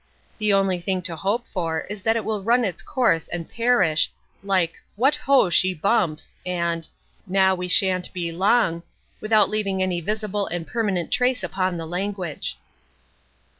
[0.39, 4.11] The only thing to hope for is that it will run its course and perish
[4.41, 6.89] like "What ho, she bumps!" and
[7.27, 8.81] "Now we shan't be long!"
[9.19, 12.57] without leaving any visible and permanent trace upon the language.